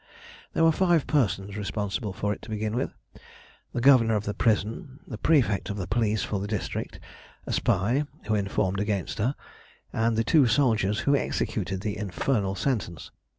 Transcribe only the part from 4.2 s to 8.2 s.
the prison, the prefect of police for the district, a spy,